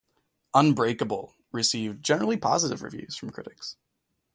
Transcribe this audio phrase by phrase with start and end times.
[0.55, 3.77] "Unbreakable" received generally positive reviews from critics.